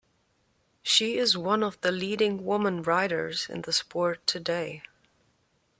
She 0.81 1.15
is 1.19 1.37
one 1.37 1.61
of 1.61 1.79
the 1.81 1.91
leading 1.91 2.43
woman 2.43 2.81
riders 2.81 3.45
in 3.47 3.61
the 3.61 3.71
sport 3.71 4.25
today. 4.25 4.81